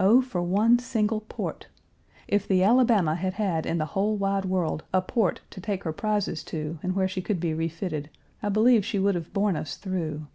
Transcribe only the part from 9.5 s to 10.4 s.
us through.